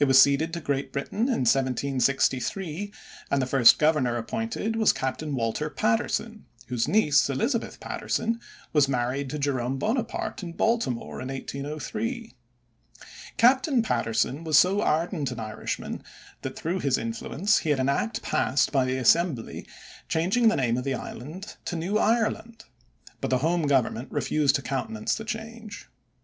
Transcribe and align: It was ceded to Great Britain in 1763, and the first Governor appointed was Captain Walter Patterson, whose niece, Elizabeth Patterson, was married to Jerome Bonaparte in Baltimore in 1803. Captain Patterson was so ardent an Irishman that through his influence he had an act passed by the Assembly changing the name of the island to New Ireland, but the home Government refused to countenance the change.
It 0.00 0.06
was 0.06 0.20
ceded 0.20 0.52
to 0.54 0.60
Great 0.60 0.92
Britain 0.92 1.28
in 1.28 1.44
1763, 1.46 2.92
and 3.30 3.40
the 3.40 3.46
first 3.46 3.78
Governor 3.78 4.16
appointed 4.16 4.74
was 4.74 4.92
Captain 4.92 5.32
Walter 5.36 5.70
Patterson, 5.70 6.44
whose 6.66 6.88
niece, 6.88 7.30
Elizabeth 7.30 7.78
Patterson, 7.78 8.40
was 8.72 8.88
married 8.88 9.30
to 9.30 9.38
Jerome 9.38 9.78
Bonaparte 9.78 10.42
in 10.42 10.54
Baltimore 10.54 11.20
in 11.22 11.28
1803. 11.28 12.34
Captain 13.36 13.80
Patterson 13.80 14.42
was 14.42 14.58
so 14.58 14.80
ardent 14.82 15.30
an 15.30 15.38
Irishman 15.38 16.02
that 16.42 16.56
through 16.58 16.80
his 16.80 16.98
influence 16.98 17.58
he 17.58 17.70
had 17.70 17.78
an 17.78 17.88
act 17.88 18.22
passed 18.22 18.72
by 18.72 18.84
the 18.84 18.96
Assembly 18.96 19.68
changing 20.08 20.48
the 20.48 20.56
name 20.56 20.78
of 20.78 20.82
the 20.82 20.94
island 20.94 21.54
to 21.66 21.76
New 21.76 21.96
Ireland, 21.96 22.64
but 23.20 23.30
the 23.30 23.38
home 23.38 23.68
Government 23.68 24.10
refused 24.10 24.56
to 24.56 24.62
countenance 24.62 25.14
the 25.14 25.24
change. 25.24 25.88